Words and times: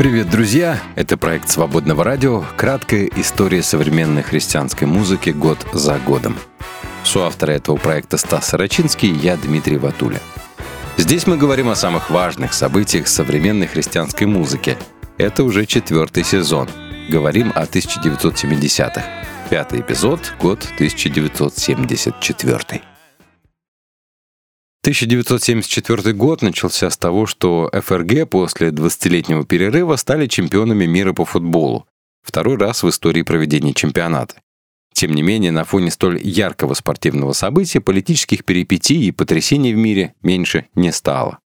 Привет, 0.00 0.30
друзья! 0.30 0.80
Это 0.96 1.18
проект 1.18 1.50
«Свободного 1.50 2.04
радио. 2.04 2.42
Краткая 2.56 3.10
история 3.16 3.62
современной 3.62 4.22
христианской 4.22 4.86
музыки 4.86 5.28
год 5.28 5.58
за 5.74 5.98
годом. 5.98 6.38
Соавтор 7.04 7.50
этого 7.50 7.76
проекта 7.76 8.16
Стас 8.16 8.48
Сорочинский, 8.48 9.10
я 9.10 9.36
Дмитрий 9.36 9.76
Ватуля. 9.76 10.22
Здесь 10.96 11.26
мы 11.26 11.36
говорим 11.36 11.68
о 11.68 11.74
самых 11.74 12.08
важных 12.08 12.54
событиях 12.54 13.08
современной 13.08 13.66
христианской 13.66 14.26
музыки. 14.26 14.78
Это 15.18 15.44
уже 15.44 15.66
четвертый 15.66 16.24
сезон. 16.24 16.70
Говорим 17.10 17.52
о 17.54 17.64
1970-х. 17.64 19.04
Пятый 19.50 19.82
эпизод, 19.82 20.32
год 20.40 20.66
1974. 20.76 22.80
1974 24.82 26.14
год 26.14 26.40
начался 26.40 26.88
с 26.88 26.96
того, 26.96 27.26
что 27.26 27.70
ФРГ 27.70 28.30
после 28.30 28.68
20-летнего 28.68 29.44
перерыва 29.44 29.96
стали 29.96 30.26
чемпионами 30.26 30.86
мира 30.86 31.12
по 31.12 31.26
футболу. 31.26 31.86
Второй 32.22 32.56
раз 32.56 32.82
в 32.82 32.88
истории 32.88 33.20
проведения 33.20 33.74
чемпионата. 33.74 34.36
Тем 34.94 35.12
не 35.12 35.22
менее, 35.22 35.52
на 35.52 35.64
фоне 35.64 35.90
столь 35.90 36.20
яркого 36.22 36.72
спортивного 36.72 37.34
события 37.34 37.80
политических 37.80 38.44
перипетий 38.44 39.02
и 39.04 39.12
потрясений 39.12 39.74
в 39.74 39.76
мире 39.76 40.14
меньше 40.22 40.66
не 40.74 40.92
стало. 40.92 41.40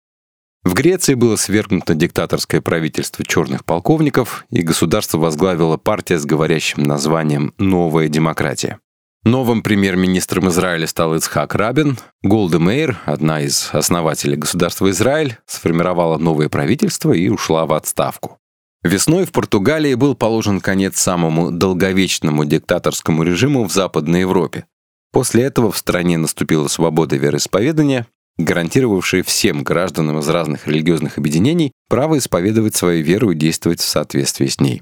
В 0.64 0.74
Греции 0.74 1.16
было 1.16 1.38
свергнуто 1.38 1.96
диктаторское 1.96 2.62
правительство 2.62 3.26
черных 3.26 3.66
полковников, 3.66 4.46
и 4.52 4.62
государство 4.62 5.18
возглавила 5.18 5.78
партия 5.78 6.20
с 6.20 6.26
говорящим 6.26 6.84
названием 6.84 7.54
«Новая 7.58 8.10
демократия». 8.10 8.80
Новым 9.24 9.62
премьер-министром 9.62 10.50
Израиля 10.50 10.88
стал 10.88 11.14
Ицхак 11.14 11.54
Рабин. 11.54 12.00
Голда 12.24 12.58
Мейер, 12.58 12.98
одна 13.06 13.42
из 13.42 13.70
основателей 13.72 14.36
государства 14.36 14.90
Израиль, 14.90 15.38
сформировала 15.46 16.18
новое 16.18 16.50
правительство 16.50 17.12
и 17.12 17.30
ушла 17.30 17.68
в 17.68 17.74
отставку. 17.74 18.40
Весной 18.82 19.26
в 19.28 19.32
Португалии 19.32 19.94
был 19.94 20.16
положен 20.16 20.60
конец 20.60 20.98
самому 20.98 21.52
долговечному 21.52 22.46
диктаторскому 22.46 23.22
режиму 23.22 23.66
в 23.66 23.72
Западной 23.72 24.22
Европе. 24.22 24.66
После 25.12 25.44
этого 25.44 25.72
в 25.72 25.78
стране 25.78 26.18
наступила 26.18 26.68
свобода 26.68 27.16
вероисповедания, 27.16 28.08
гарантировавшая 28.40 29.22
всем 29.22 29.62
гражданам 29.62 30.18
из 30.18 30.28
разных 30.30 30.68
религиозных 30.68 31.20
объединений 31.20 31.74
право 31.90 32.18
исповедовать 32.18 32.76
свою 32.76 33.04
веру 33.04 33.30
и 33.30 33.36
действовать 33.36 33.82
в 33.82 33.88
соответствии 33.88 34.48
с 34.48 34.60
ней. 34.60 34.82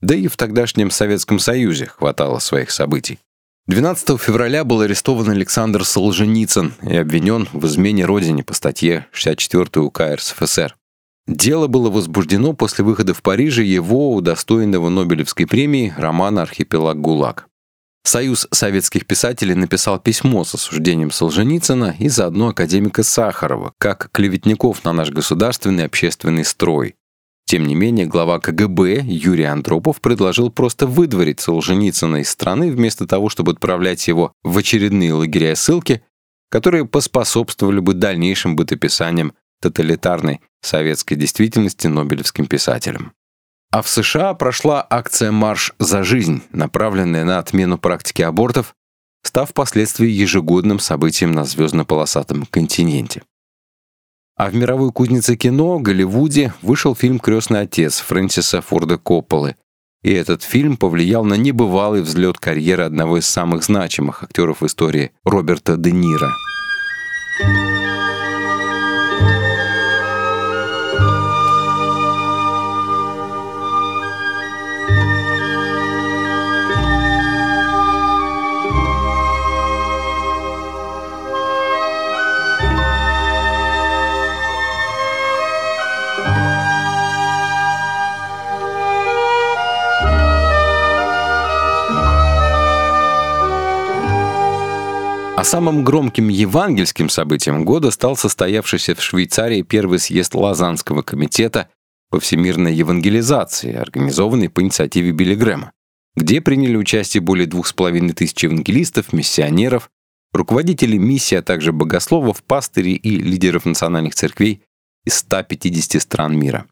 Да 0.00 0.16
и 0.16 0.26
в 0.26 0.36
тогдашнем 0.36 0.90
Советском 0.90 1.38
Союзе 1.38 1.86
хватало 1.86 2.40
своих 2.40 2.72
событий. 2.72 3.20
12 3.70 4.20
февраля 4.20 4.64
был 4.64 4.80
арестован 4.80 5.30
Александр 5.30 5.84
Солженицын 5.84 6.74
и 6.82 6.96
обвинен 6.96 7.46
в 7.52 7.66
измене 7.66 8.04
родине 8.04 8.42
по 8.42 8.52
статье 8.52 9.06
64 9.12 9.84
УК 9.84 10.00
РСФСР. 10.14 10.74
Дело 11.28 11.68
было 11.68 11.88
возбуждено 11.88 12.52
после 12.52 12.84
выхода 12.84 13.14
в 13.14 13.22
Париже 13.22 13.62
его 13.62 14.12
удостоенного 14.16 14.88
Нобелевской 14.88 15.46
премии 15.46 15.94
романа 15.96 16.42
«Архипелаг 16.42 17.00
ГУЛАГ». 17.00 17.46
Союз 18.02 18.48
советских 18.50 19.06
писателей 19.06 19.54
написал 19.54 20.00
письмо 20.00 20.42
с 20.42 20.52
осуждением 20.52 21.12
Солженицына 21.12 21.94
и 21.96 22.08
заодно 22.08 22.48
академика 22.48 23.04
Сахарова, 23.04 23.72
как 23.78 24.10
клеветников 24.10 24.82
на 24.82 24.92
наш 24.92 25.10
государственный 25.10 25.84
общественный 25.84 26.44
строй. 26.44 26.96
Тем 27.50 27.66
не 27.66 27.74
менее, 27.74 28.06
глава 28.06 28.38
КГБ 28.38 29.00
Юрий 29.06 29.42
Андропов 29.42 30.00
предложил 30.00 30.52
просто 30.52 30.86
выдворить 30.86 31.40
Солженицына 31.40 32.18
из 32.18 32.30
страны 32.30 32.70
вместо 32.70 33.08
того, 33.08 33.28
чтобы 33.28 33.50
отправлять 33.50 34.06
его 34.06 34.32
в 34.44 34.56
очередные 34.56 35.12
лагеря 35.14 35.56
ссылки, 35.56 36.04
которые 36.48 36.86
поспособствовали 36.86 37.80
бы 37.80 37.94
дальнейшим 37.94 38.54
бытописаниям 38.54 39.32
тоталитарной 39.60 40.42
советской 40.62 41.16
действительности 41.16 41.88
нобелевским 41.88 42.46
писателям. 42.46 43.14
А 43.72 43.82
в 43.82 43.88
США 43.88 44.34
прошла 44.34 44.86
акция 44.88 45.32
«Марш 45.32 45.72
за 45.80 46.04
жизнь», 46.04 46.44
направленная 46.52 47.24
на 47.24 47.40
отмену 47.40 47.78
практики 47.78 48.22
абортов, 48.22 48.76
став 49.24 49.50
впоследствии 49.50 50.08
ежегодным 50.08 50.78
событием 50.78 51.32
на 51.32 51.42
звездно-полосатом 51.42 52.46
континенте. 52.48 53.22
А 54.40 54.48
в 54.48 54.54
мировой 54.54 54.90
кузнице 54.90 55.36
кино, 55.36 55.78
Голливуде, 55.80 56.54
вышел 56.62 56.94
фильм 56.94 57.18
«Крестный 57.18 57.60
отец» 57.60 58.00
Фрэнсиса 58.00 58.62
Форда 58.62 58.96
Копполы. 58.96 59.54
И 60.02 60.10
этот 60.10 60.42
фильм 60.42 60.78
повлиял 60.78 61.24
на 61.24 61.34
небывалый 61.34 62.00
взлет 62.00 62.38
карьеры 62.38 62.84
одного 62.84 63.18
из 63.18 63.26
самых 63.26 63.62
значимых 63.62 64.22
актеров 64.22 64.62
истории 64.62 65.10
Роберта 65.24 65.76
Де 65.76 65.92
Ниро. 65.92 66.30
А 95.40 95.44
самым 95.44 95.84
громким 95.84 96.28
евангельским 96.28 97.08
событием 97.08 97.64
года 97.64 97.90
стал 97.90 98.14
состоявшийся 98.14 98.94
в 98.94 99.00
Швейцарии 99.00 99.62
первый 99.62 99.98
съезд 99.98 100.34
Лазанского 100.34 101.00
комитета 101.00 101.70
по 102.10 102.20
всемирной 102.20 102.74
евангелизации, 102.74 103.74
организованный 103.74 104.50
по 104.50 104.60
инициативе 104.60 105.12
Билли 105.12 105.34
Грэма, 105.34 105.72
где 106.14 106.42
приняли 106.42 106.76
участие 106.76 107.22
более 107.22 107.46
двух 107.46 107.68
с 107.68 107.72
половиной 107.72 108.12
тысяч 108.12 108.44
евангелистов, 108.44 109.14
миссионеров, 109.14 109.88
руководителей 110.34 110.98
миссии, 110.98 111.36
а 111.36 111.42
также 111.42 111.72
богословов, 111.72 112.42
пастырей 112.42 112.96
и 112.96 113.16
лидеров 113.16 113.64
национальных 113.64 114.14
церквей 114.14 114.62
из 115.06 115.14
150 115.14 116.02
стран 116.02 116.38
мира. 116.38 116.66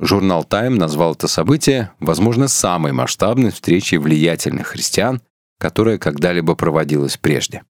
Журнал 0.00 0.42
Time 0.42 0.70
назвал 0.70 1.12
это 1.12 1.28
событие, 1.28 1.92
возможно, 2.00 2.48
самой 2.48 2.90
масштабной 2.90 3.52
встречей 3.52 3.98
влиятельных 3.98 4.66
христиан, 4.66 5.22
которая 5.60 5.98
когда-либо 5.98 6.56
проводилась 6.56 7.16
прежде. 7.16 7.62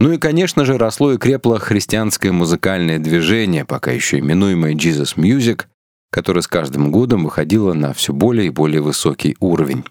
Ну 0.00 0.12
и, 0.12 0.18
конечно 0.18 0.64
же, 0.64 0.78
росло 0.78 1.12
и 1.12 1.18
крепло 1.18 1.58
христианское 1.58 2.32
музыкальное 2.32 2.98
движение, 2.98 3.66
пока 3.66 3.92
еще 3.92 4.18
именуемое 4.18 4.72
Jesus 4.72 5.14
Music, 5.16 5.66
которое 6.10 6.40
с 6.40 6.48
каждым 6.48 6.90
годом 6.90 7.24
выходило 7.24 7.74
на 7.74 7.92
все 7.92 8.14
более 8.14 8.46
и 8.46 8.50
более 8.50 8.80
высокий 8.80 9.36
уровень. 9.40 9.84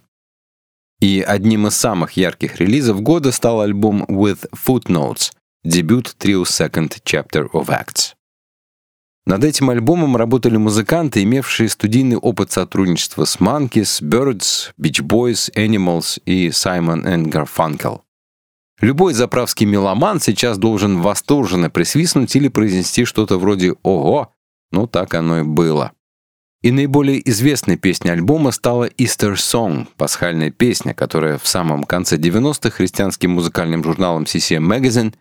И 0.99 1.21
одним 1.21 1.67
из 1.67 1.75
самых 1.75 2.13
ярких 2.13 2.59
релизов 2.59 3.01
года 3.01 3.31
стал 3.31 3.61
альбом 3.61 4.03
With 4.09 4.49
Footnotes, 4.51 5.31
дебют 5.63 6.15
трио 6.17 6.41
Second 6.41 6.97
Chapter 7.05 7.47
of 7.51 7.67
Acts. 7.67 8.15
Над 9.27 9.43
этим 9.43 9.69
альбомом 9.69 10.17
работали 10.17 10.57
музыканты, 10.57 11.21
имевшие 11.21 11.69
студийный 11.69 12.17
опыт 12.17 12.51
сотрудничества 12.51 13.25
с 13.25 13.37
Monkeys, 13.37 14.01
Birds, 14.01 14.71
Beach 14.81 15.03
Boys, 15.03 15.53
Animals 15.53 16.19
и 16.25 16.47
Simon 16.47 17.03
Garfunkel. 17.25 18.01
Любой 18.81 19.13
заправский 19.13 19.65
меломан 19.65 20.19
сейчас 20.21 20.57
должен 20.57 21.01
восторженно 21.01 21.69
присвистнуть 21.69 22.35
или 22.35 22.47
произнести 22.47 23.03
что-то 23.05 23.37
вроде 23.37 23.75
«Ого!», 23.83 24.33
ну 24.71 24.87
так 24.87 25.13
оно 25.13 25.39
и 25.39 25.43
было. 25.43 25.91
И 26.61 26.71
наиболее 26.71 27.27
известной 27.29 27.77
песней 27.77 28.11
альбома 28.11 28.51
стала 28.51 28.89
«Easter 28.89 29.33
Song»— 29.33 29.87
пасхальная 29.97 30.51
песня, 30.51 30.93
которая 30.93 31.37
в 31.37 31.47
самом 31.47 31.83
конце 31.83 32.17
90-х 32.17 32.69
христианским 32.69 33.31
музыкальным 33.31 33.83
журналом 33.83 34.23
CCM 34.23 34.67
Magazine 34.67 35.13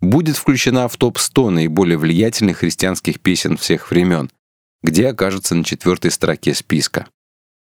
будет 0.00 0.36
включена 0.36 0.88
в 0.88 0.96
топ-100 0.96 1.50
наиболее 1.50 1.98
влиятельных 1.98 2.58
христианских 2.58 3.20
песен 3.20 3.56
всех 3.56 3.90
времен, 3.90 4.30
где 4.82 5.08
окажется 5.08 5.54
на 5.54 5.64
четвертой 5.64 6.10
строке 6.10 6.54
списка. 6.54 7.06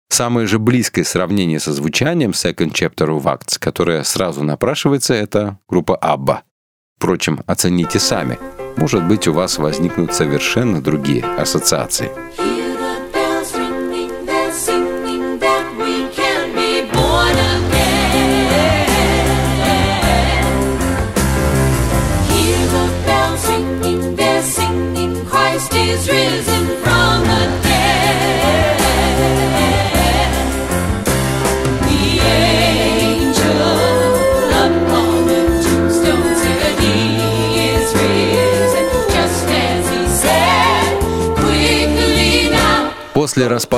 Самое 0.09 0.45
же 0.47 0.59
близкое 0.59 1.03
сравнение 1.03 1.59
со 1.59 1.73
звучанием 1.73 2.31
Second 2.31 2.71
Chapter 2.71 3.07
of 3.07 3.23
Acts, 3.23 3.57
которое 3.59 4.03
сразу 4.03 4.43
напрашивается, 4.43 5.13
это 5.13 5.57
группа 5.67 5.97
ABBA. 6.01 6.41
Впрочем, 6.97 7.41
оцените 7.47 7.99
сами. 7.99 8.37
Может 8.77 9.07
быть, 9.07 9.27
у 9.27 9.33
вас 9.33 9.57
возникнут 9.57 10.13
совершенно 10.13 10.81
другие 10.81 11.23
ассоциации. 11.23 12.09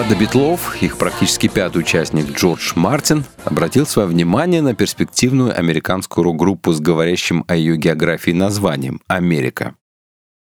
Распада 0.06 0.22
Битлов 0.22 0.84
их 0.84 1.00
практически 1.00 1.48
пятый 1.48 1.80
участник 1.80 2.30
Джордж 2.30 2.74
Мартин 2.76 3.26
обратил 3.44 3.88
свое 3.88 4.08
внимание 4.08 4.62
на 4.62 4.76
перспективную 4.76 5.58
американскую 5.58 6.26
рок-группу 6.26 6.74
с 6.74 6.80
говорящим 6.80 7.44
о 7.48 7.56
ее 7.56 7.76
географии 7.76 8.30
названием 8.30 9.02
«Америка». 9.08 9.74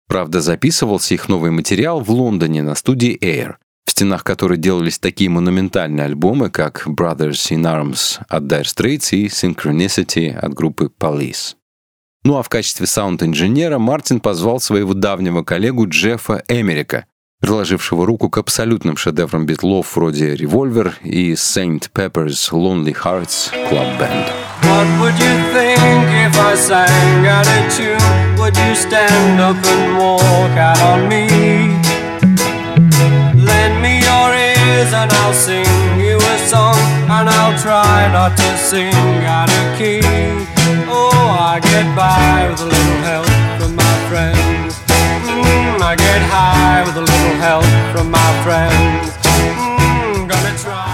Правда, 0.07 0.39
записывался 0.39 1.15
их 1.15 1.27
новый 1.27 1.51
материал 1.51 1.99
в 1.99 2.09
Лондоне 2.11 2.63
на 2.63 2.75
студии 2.75 3.17
Air, 3.19 3.55
в 3.85 3.91
стенах 3.91 4.23
которой 4.23 4.57
делались 4.57 4.99
такие 4.99 5.29
монументальные 5.29 6.05
альбомы, 6.05 6.49
как 6.49 6.87
Brothers 6.87 7.51
in 7.51 7.63
Arms 7.63 8.21
от 8.29 8.43
Dire 8.43 8.63
Straits 8.63 9.13
и 9.13 9.25
Synchronicity 9.25 10.33
от 10.33 10.53
группы 10.53 10.89
Police. 10.97 11.55
Ну 12.23 12.37
а 12.37 12.43
в 12.43 12.47
качестве 12.47 12.87
саунд-инженера 12.87 13.79
Мартин 13.79 14.21
позвал 14.21 14.61
своего 14.61 14.93
давнего 14.93 15.43
коллегу 15.43 15.89
Джеффа 15.89 16.41
Эмерика, 16.47 17.05
приложившего 17.41 18.05
руку 18.05 18.29
к 18.29 18.37
абсолютным 18.37 18.95
шедеврам 18.95 19.45
битлов 19.45 19.95
вроде 19.95 20.35
«Revolver» 20.35 20.93
и 21.03 21.33
«Saint 21.33 21.89
Pepper's 21.93 22.51
Lonely 22.51 22.95
Hearts 22.95 23.51
Club 23.69 23.99
Band. 23.99 24.31
What 24.63 24.87
would 25.01 25.17
you 25.19 25.35
think 25.51 26.05
if 26.27 26.39
I 26.39 26.55
sang 26.55 27.27
out 27.27 27.47
a 27.47 27.69
tune? 27.75 28.37
Would 28.39 28.55
you 28.55 28.75
stand 28.75 29.41
up 29.41 29.57
and 29.65 29.97
walk 29.97 30.55
out 30.57 30.81
on 30.81 31.09
me? 31.09 31.27
Lend 33.35 33.81
me 33.81 33.99
your 33.99 34.29
ears 34.33 34.93
and 34.93 35.11
I'll 35.11 35.33
sing 35.33 35.65
you 35.99 36.17
a 36.17 36.37
song 36.47 36.77
And 37.09 37.29
I'll 37.29 37.57
try 37.59 38.11
not 38.11 38.37
to 38.37 38.57
sing 38.57 38.93
out 39.25 39.49
of 39.49 39.77
key 39.77 40.01
Oh, 40.87 41.11
I 41.39 41.59
get 41.59 41.87
by 41.95 42.49
with 42.49 42.61
a 42.61 42.65
little 42.65 43.01
help 43.09 43.27
from 43.59 43.75
my 43.75 43.95
friends 44.09 44.37
mm, 44.37 44.60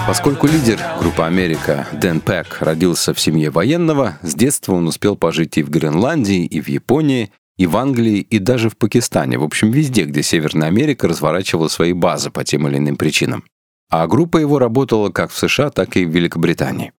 Поскольку 0.06 0.46
лидер 0.46 0.80
группы 0.98 1.22
«Америка» 1.22 1.86
Дэн 1.92 2.20
Пэк 2.20 2.56
родился 2.60 3.14
в 3.14 3.20
семье 3.20 3.50
военного, 3.50 4.18
с 4.22 4.34
детства 4.34 4.72
он 4.72 4.88
успел 4.88 5.16
пожить 5.16 5.58
и 5.58 5.62
в 5.62 5.70
Гренландии, 5.70 6.46
и 6.46 6.60
в 6.60 6.68
Японии, 6.68 7.30
и 7.56 7.66
в 7.66 7.76
Англии, 7.76 8.18
и 8.18 8.38
даже 8.38 8.70
в 8.70 8.76
Пакистане, 8.76 9.38
в 9.38 9.44
общем, 9.44 9.70
везде, 9.70 10.04
где 10.04 10.22
Северная 10.22 10.68
Америка 10.68 11.06
разворачивала 11.06 11.68
свои 11.68 11.92
базы 11.92 12.30
по 12.30 12.42
тем 12.42 12.66
или 12.66 12.78
иным 12.78 12.96
причинам. 12.96 13.44
А 13.90 14.06
группа 14.06 14.38
его 14.38 14.58
работала 14.58 15.10
как 15.10 15.30
в 15.30 15.38
США, 15.38 15.70
так 15.70 15.96
и 15.96 16.04
в 16.04 16.10
Великобритании. 16.10 16.92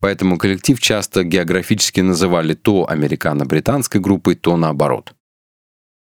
Поэтому 0.00 0.38
коллектив 0.38 0.78
часто 0.80 1.24
географически 1.24 2.00
называли 2.00 2.54
то 2.54 2.88
американо-британской 2.88 4.00
группой, 4.00 4.34
то 4.34 4.56
наоборот. 4.56 5.14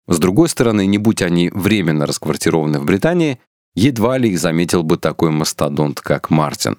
С 0.06 0.18
другой 0.18 0.48
стороны, 0.48 0.86
не 0.86 0.98
будь 0.98 1.22
они 1.22 1.50
временно 1.50 2.06
расквартированы 2.06 2.78
в 2.78 2.84
Британии, 2.84 3.40
едва 3.74 4.18
ли 4.18 4.30
их 4.30 4.38
заметил 4.38 4.82
бы 4.82 4.98
такой 4.98 5.30
мастодонт, 5.30 6.00
как 6.00 6.30
Мартин. 6.30 6.78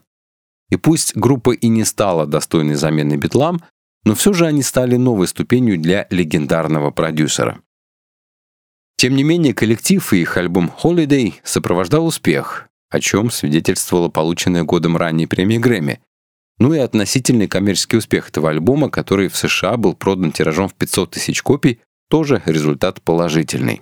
И 0.69 0.77
пусть 0.77 1.15
группа 1.15 1.51
и 1.51 1.67
не 1.67 1.83
стала 1.83 2.25
достойной 2.25 2.75
замены 2.75 3.15
битлам, 3.15 3.61
но 4.03 4.13
все 4.15 4.33
же 4.33 4.45
они 4.45 4.61
стали 4.61 4.95
новой 4.95 5.27
ступенью 5.27 5.79
для 5.79 6.07
легендарного 6.09 6.91
продюсера. 6.91 7.59
Тем 8.97 9.15
не 9.15 9.23
менее, 9.23 9.53
коллектив 9.53 10.13
и 10.13 10.21
их 10.21 10.37
альбом 10.37 10.71
«Holiday» 10.81 11.33
сопровождал 11.43 12.05
успех, 12.05 12.69
о 12.89 12.99
чем 12.99 13.29
свидетельствовала 13.29 14.09
полученная 14.09 14.63
годом 14.63 14.95
ранее 14.95 15.27
премия 15.27 15.59
Грэмми, 15.59 15.99
ну 16.59 16.73
и 16.73 16.77
относительный 16.77 17.47
коммерческий 17.47 17.97
успех 17.97 18.29
этого 18.29 18.49
альбома, 18.49 18.89
который 18.89 19.27
в 19.27 19.35
США 19.35 19.75
был 19.75 19.93
продан 19.93 20.31
тиражом 20.31 20.69
в 20.69 20.75
500 20.75 21.11
тысяч 21.11 21.41
копий, 21.41 21.81
тоже 22.09 22.41
результат 22.45 23.01
положительный. 23.01 23.81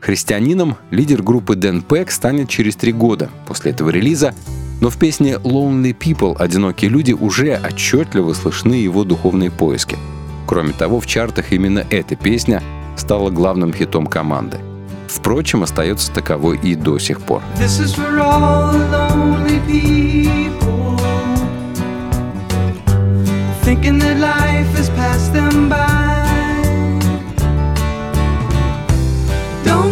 Христианином 0.00 0.76
лидер 0.90 1.22
группы 1.22 1.54
Дэн 1.54 1.82
Пэк 1.82 2.10
станет 2.10 2.48
через 2.48 2.74
три 2.74 2.92
года 2.92 3.30
после 3.46 3.72
этого 3.72 3.90
релиза, 3.90 4.34
но 4.80 4.88
в 4.88 4.96
песне 4.96 5.34
«Lonely 5.34 5.94
People» 5.96 6.36
«Одинокие 6.38 6.90
люди» 6.90 7.12
уже 7.12 7.60
отчетливо 7.62 8.32
слышны 8.32 8.74
его 8.74 9.04
духовные 9.04 9.50
поиски. 9.50 9.98
Кроме 10.46 10.72
того, 10.72 11.00
в 11.00 11.06
чартах 11.06 11.52
именно 11.52 11.84
эта 11.90 12.16
песня 12.16 12.62
стала 12.96 13.30
главным 13.30 13.72
хитом 13.74 14.06
команды. 14.06 14.58
Впрочем, 15.06 15.62
остается 15.62 16.10
таковой 16.12 16.58
и 16.62 16.74
до 16.74 16.98
сих 16.98 17.20
пор. 17.20 17.42
Thinking 23.62 24.00
that 24.00 24.18
life 24.18 24.66
has 24.74 24.88
passed 24.96 25.32
them 25.32 25.68
by. 25.68 25.99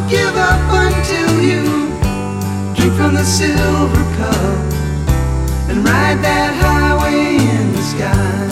Give 0.09 0.37
up 0.37 0.61
until 0.85 1.43
you 1.43 1.63
drink 2.75 2.95
from 2.97 3.15
the 3.15 3.25
silver 3.25 4.05
cup. 4.17 4.69
and 5.71 5.85
ride 5.85 6.19
that 6.23 6.53
highway 6.61 7.37
in 7.37 7.73
the 7.73 7.83
sky. 7.83 8.49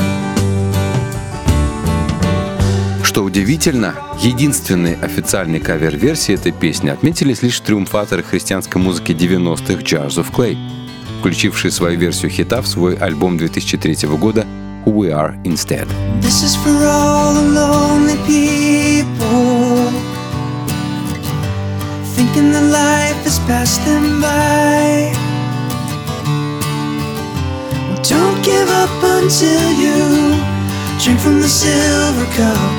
Что 3.02 3.24
удивительно, 3.24 3.94
единственной 4.20 4.94
официальной 4.94 5.60
кавер-версии 5.60 6.34
этой 6.34 6.52
песни 6.52 6.90
отметились 6.90 7.42
лишь 7.42 7.58
триумфаторы 7.60 8.22
христианской 8.22 8.80
музыки 8.80 9.12
90-х 9.12 9.82
Jars 9.82 10.18
of 10.18 10.30
Clay, 10.32 10.58
включившие 11.20 11.70
свою 11.70 11.98
версию 11.98 12.30
хита 12.30 12.60
в 12.60 12.66
свой 12.66 12.96
альбом 12.96 13.38
2003 13.38 14.08
года 14.18 14.44
Who 14.84 14.94
We 14.94 15.10
Are 15.10 15.34
Instead. 15.44 15.88
This 16.20 16.42
is 16.42 16.54
for 16.56 16.76
all 16.86 17.34
the 17.34 17.42
lonely 17.54 18.16
people 18.26 18.65
Thinking 22.36 22.52
that 22.52 22.68
life 22.70 23.48
passed 23.48 23.80
them 23.86 24.20
by 24.20 25.10
Don't 28.04 28.44
give 28.44 28.68
up 28.68 28.92
until 29.02 29.72
you 29.80 30.36
drink 31.00 31.18
from 31.18 31.40
the 31.40 31.48
silver 31.48 32.28
cup. 32.36 32.72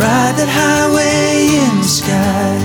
Ride 0.00 0.34
that 0.38 0.50
highway 0.50 1.46
in 1.62 1.78
the 1.78 1.86
sky. 1.86 2.58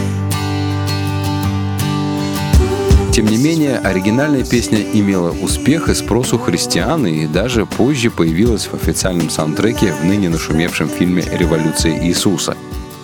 Тем 3.11 3.27
не 3.27 3.37
менее, 3.37 3.77
оригинальная 3.77 4.43
песня 4.43 4.81
имела 4.81 5.29
успех 5.29 5.89
и 5.89 5.93
спрос 5.93 6.33
у 6.33 6.39
христиан, 6.39 7.05
и 7.05 7.27
даже 7.27 7.67
позже 7.67 8.09
появилась 8.09 8.65
в 8.65 8.73
официальном 8.73 9.29
саундтреке 9.29 9.93
в 9.93 10.03
ныне 10.03 10.29
нашумевшем 10.29 10.89
фильме 10.89 11.23
«Революция 11.31 12.03
Иисуса», 12.03 12.55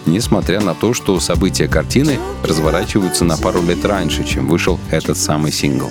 несмотря 0.06 0.62
на 0.62 0.74
то, 0.74 0.94
что 0.94 1.20
события 1.20 1.68
картины 1.68 2.18
разворачиваются 2.44 3.26
на 3.26 3.38
пару 3.38 3.62
лет 3.62 3.84
раньше, 3.86 4.24
чем 4.24 4.48
вышел 4.48 4.80
этот 4.92 5.18
самый 5.18 5.52
сингл. 5.52 5.90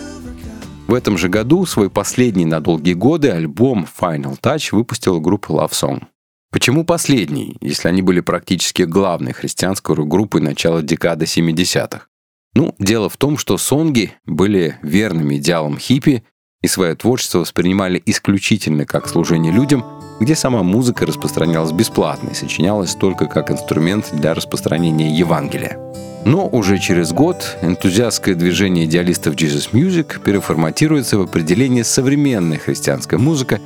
В 0.86 0.94
этом 0.94 1.16
же 1.16 1.28
году 1.28 1.64
свой 1.64 1.88
последний 1.88 2.44
на 2.44 2.60
долгие 2.60 2.92
годы 2.92 3.30
альбом 3.30 3.86
Final 4.00 4.38
Touch 4.40 4.68
выпустила 4.72 5.18
группа 5.18 5.52
Love 5.52 5.72
Song. 5.72 6.02
Почему 6.50 6.84
последний, 6.84 7.56
если 7.60 7.88
они 7.88 8.02
были 8.02 8.20
практически 8.20 8.82
главной 8.82 9.32
христианской 9.32 9.96
рок-группой 9.96 10.40
начала 10.40 10.82
декады 10.82 11.24
70-х? 11.24 12.06
Ну, 12.54 12.74
дело 12.78 13.08
в 13.08 13.16
том, 13.16 13.38
что 13.38 13.58
сонги 13.58 14.12
были 14.24 14.78
верным 14.82 15.34
идеалом 15.34 15.78
хиппи 15.78 16.22
и 16.64 16.66
свое 16.66 16.94
творчество 16.94 17.40
воспринимали 17.40 18.02
исключительно 18.06 18.86
как 18.86 19.06
служение 19.06 19.52
людям, 19.52 19.84
где 20.18 20.34
сама 20.34 20.62
музыка 20.62 21.04
распространялась 21.04 21.72
бесплатно 21.72 22.30
и 22.30 22.34
сочинялась 22.34 22.94
только 22.94 23.26
как 23.26 23.50
инструмент 23.50 24.08
для 24.14 24.32
распространения 24.32 25.14
Евангелия. 25.14 25.78
Но 26.24 26.48
уже 26.48 26.78
через 26.78 27.12
год 27.12 27.58
энтузиастское 27.60 28.34
движение 28.34 28.86
идеалистов 28.86 29.34
Jesus 29.34 29.72
Music 29.72 30.22
переформатируется 30.24 31.18
в 31.18 31.20
определение 31.20 31.84
современная 31.84 32.56
христианская 32.56 33.18
музыка, 33.18 33.60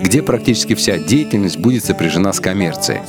где 0.00 0.22
практически 0.22 0.76
вся 0.76 0.98
деятельность 0.98 1.58
будет 1.58 1.84
сопряжена 1.84 2.32
с 2.32 2.38
коммерцией. 2.38 3.00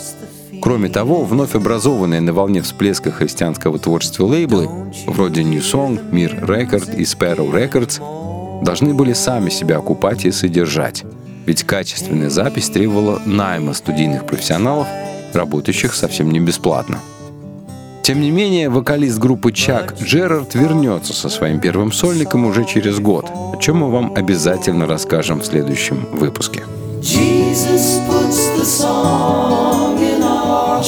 Кроме 0.63 0.89
того, 0.89 1.23
вновь 1.25 1.53
образованные 1.53 2.21
на 2.21 2.33
волне 2.33 2.63
всплеска 2.63 3.11
христианского 3.11 3.77
творчества 3.77 4.25
лейблы, 4.25 4.67
вроде 5.05 5.43
New 5.43 5.61
Song, 5.61 6.11
Мир 6.11 6.33
Record 6.43 6.95
и 6.95 7.03
Sparrow 7.03 7.51
Records, 7.51 8.01
должны 8.61 8.93
были 8.93 9.13
сами 9.13 9.49
себя 9.49 9.77
окупать 9.77 10.25
и 10.25 10.31
содержать. 10.31 11.03
Ведь 11.45 11.63
качественная 11.63 12.29
запись 12.29 12.69
требовала 12.69 13.21
найма 13.25 13.73
студийных 13.73 14.25
профессионалов, 14.25 14.87
работающих 15.33 15.93
совсем 15.93 16.31
не 16.31 16.39
бесплатно. 16.39 16.99
Тем 18.03 18.21
не 18.21 18.31
менее, 18.31 18.69
вокалист 18.69 19.19
группы 19.19 19.51
Чак 19.51 19.95
Джерард 20.01 20.55
вернется 20.55 21.13
со 21.13 21.27
своим 21.29 21.59
первым 21.59 21.91
сольником 21.91 22.45
уже 22.45 22.63
через 22.63 22.99
год, 22.99 23.29
о 23.29 23.57
чем 23.57 23.77
мы 23.77 23.91
вам 23.91 24.13
обязательно 24.15 24.87
расскажем 24.87 25.41
в 25.41 25.45
следующем 25.45 26.07
выпуске. 26.13 26.63
Jesus 27.01 27.99
puts 28.07 28.47
the 28.57 28.65
song 28.65 29.99
in 29.99 30.23
our 30.23 30.81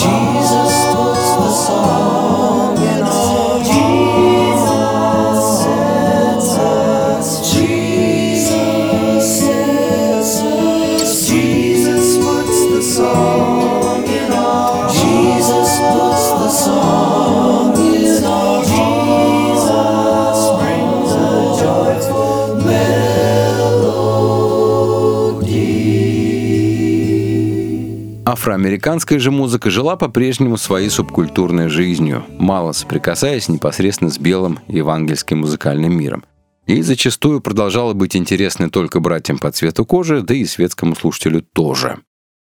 Афроамериканская 28.30 29.18
же 29.18 29.32
музыка 29.32 29.72
жила 29.72 29.96
по-прежнему 29.96 30.58
своей 30.58 30.92
субкультурной 30.92 31.68
жизнью, 31.68 32.24
мало 32.38 32.74
соприкасаясь 32.74 33.50
непосредственно 33.50 34.12
с 34.12 34.20
белым 34.20 34.60
евангельским 34.68 35.40
музыкальным 35.40 35.98
миром. 35.98 36.24
И 36.68 36.84
зачастую 36.84 37.42
продолжала 37.42 37.94
быть 37.94 38.16
интересной 38.16 38.70
только 38.70 39.00
братьям 39.00 39.40
по 39.40 39.52
цвету 39.52 39.84
кожи, 39.84 40.22
да 40.22 40.36
и 40.36 40.46
светскому 40.46 40.96
слушателю 40.96 41.42
тоже. 41.42 42.02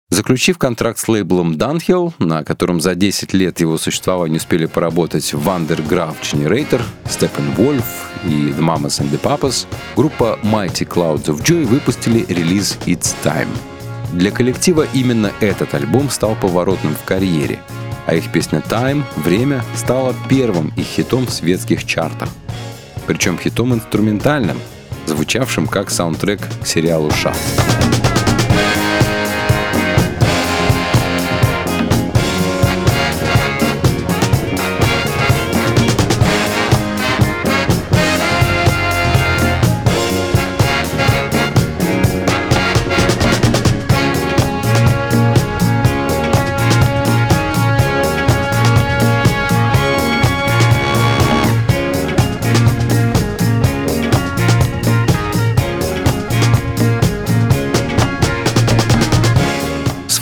Заключив 0.09 0.57
контракт 0.57 0.99
с 0.99 1.09
лейблом 1.09 1.53
Dunhill, 1.53 2.15
на 2.21 2.43
котором 2.43 2.81
за 2.81 2.95
10 2.95 3.35
лет 3.35 3.61
его 3.61 3.77
существования 3.77 4.39
успели 4.39 4.65
поработать 4.65 5.35
Vandergraaf 5.35 6.15
Generator, 6.23 6.81
Steppenwolf 7.05 7.85
и 8.25 8.49
The 8.49 8.61
Mamas 8.61 9.03
and 9.03 9.11
the 9.11 9.21
Papas, 9.21 9.67
группа 9.95 10.39
Mighty 10.43 10.89
Clouds 10.89 11.27
of 11.27 11.43
Joy 11.43 11.67
выпустили 11.67 12.25
релиз 12.31 12.79
It's 12.87 13.15
Time. 13.23 13.49
Для 14.17 14.31
коллектива 14.31 14.87
именно 14.95 15.31
этот 15.41 15.75
альбом 15.75 16.09
стал 16.09 16.37
поворотным 16.37 16.95
в 16.95 17.05
карьере, 17.05 17.61
а 18.07 18.15
их 18.15 18.33
песня 18.33 18.63
Time— 18.67 19.03
Время 19.17 19.63
стала 19.75 20.15
первым 20.27 20.73
их 20.75 20.87
хитом 20.87 21.27
в 21.27 21.31
светских 21.31 21.85
чартах. 21.85 22.31
Причем 23.07 23.39
хитом 23.39 23.75
инструментальным, 23.75 24.59
звучавшим 25.05 25.67
как 25.67 25.91
саундтрек 25.91 26.41
к 26.63 26.67
сериалу 26.67 27.11
«Шафт». 27.11 28.06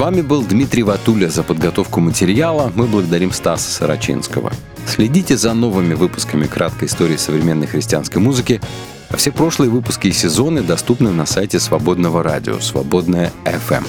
Вами 0.04 0.20
был 0.20 0.42
Дмитрий 0.42 0.82
Ватуля 0.82 1.30
за 1.30 1.42
подготовку 1.42 1.98
материала. 1.98 2.70
Мы 2.74 2.86
благодарим 2.86 3.32
Стаса 3.32 3.70
Сарачинского. 3.70 4.52
Следите 4.86 5.34
за 5.38 5.54
новыми 5.54 5.94
выпусками 5.94 6.46
краткой 6.46 6.88
истории 6.88 7.16
современной 7.16 7.66
христианской 7.66 8.20
музыки. 8.20 8.60
А 9.08 9.16
все 9.16 9.32
прошлые 9.32 9.70
выпуски 9.70 10.08
и 10.08 10.12
сезоны 10.12 10.60
доступны 10.60 11.10
на 11.10 11.24
сайте 11.24 11.58
Свободного 11.58 12.22
радио 12.22 12.60
«Свободная 12.60 13.32
FM». 13.46 13.86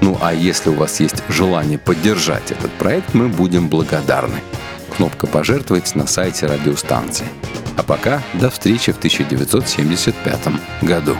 Ну 0.00 0.18
а 0.20 0.34
если 0.34 0.70
у 0.70 0.74
вас 0.74 0.98
есть 0.98 1.22
желание 1.28 1.78
поддержать 1.78 2.50
этот 2.50 2.72
проект, 2.72 3.14
мы 3.14 3.28
будем 3.28 3.68
благодарны. 3.68 4.40
Кнопка 4.96 5.28
«Пожертвовать» 5.28 5.94
на 5.94 6.08
сайте 6.08 6.46
радиостанции. 6.46 7.26
А 7.76 7.84
пока 7.84 8.24
до 8.40 8.50
встречи 8.50 8.90
в 8.90 8.98
1975 8.98 10.48
году. 10.82 11.16